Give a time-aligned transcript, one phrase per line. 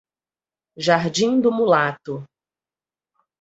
[0.77, 2.25] Jardim do Mulato